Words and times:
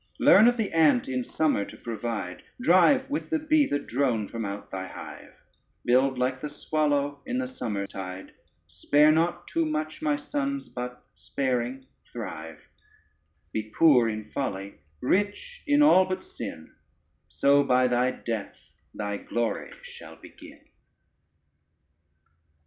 Learn 0.19 0.47
with 0.47 0.57
the 0.57 0.71
ant 0.71 1.07
in 1.07 1.23
summer 1.23 1.63
to 1.63 1.77
provide; 1.77 2.41
Drive 2.59 3.07
with 3.07 3.29
the 3.29 3.37
bee 3.37 3.67
the 3.67 3.77
drone 3.77 4.27
from 4.27 4.45
out 4.45 4.71
thy 4.71 4.87
hive: 4.87 5.35
Build 5.85 6.17
like 6.17 6.41
the 6.41 6.49
swallow 6.49 7.21
in 7.27 7.37
the 7.37 7.47
summer 7.47 7.85
tide; 7.85 8.31
Spare 8.65 9.11
not 9.11 9.47
too 9.47 9.63
much, 9.63 10.01
my 10.01 10.15
son, 10.15 10.59
but 10.73 11.05
sparing 11.13 11.85
thrive: 12.11 12.61
Be 13.53 13.69
poor 13.77 14.09
in 14.09 14.31
folly, 14.31 14.73
rich 15.01 15.61
in 15.67 15.83
all 15.83 16.05
but 16.05 16.23
sin: 16.23 16.73
So 17.27 17.63
by 17.63 17.87
thy 17.87 18.09
death 18.09 18.57
thy 18.95 19.17
glory 19.17 19.71
shall 19.83 20.15
begin. 20.15 20.61